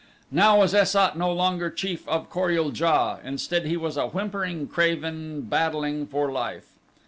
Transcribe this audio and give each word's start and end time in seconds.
Now 0.31 0.57
was 0.57 0.73
Es 0.73 0.89
sat 0.93 1.15
no 1.15 1.31
longer 1.31 1.69
chief 1.69 2.07
of 2.07 2.27
Kor 2.27 2.49
ul 2.51 2.71
JA 2.73 3.19
instead 3.23 3.67
he 3.67 3.77
was 3.77 3.97
a 3.97 4.07
whimpering 4.07 4.67
craven 4.67 5.41
battling 5.41 6.07
for 6.07 6.31
life. 6.31 6.69